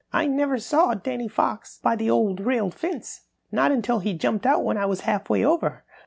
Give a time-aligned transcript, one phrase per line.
[0.11, 4.63] "I never saw Danny Fox by the Old Rail Fence not until he jumped out
[4.63, 5.83] when I was half way over.